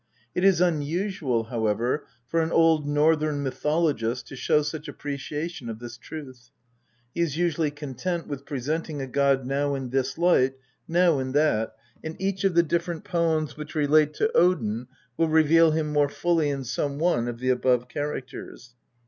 [0.33, 5.95] It is unusual, however, for an old Northern mythologist to show such appreciation of this
[5.95, 6.49] truth.
[7.13, 10.55] He is usually content with presenting a god now in this light,
[10.87, 14.87] now in that, and each of the different poems which relate to Odin
[15.17, 18.73] will reveal him more fully in some one of the above characters.